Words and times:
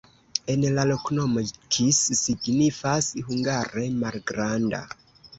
En 0.51 0.63
la 0.75 0.83
loknomo 0.91 1.41
kis 1.75 1.99
signifas 2.19 3.09
hungare: 3.27 3.83
malgranda. 4.05 4.81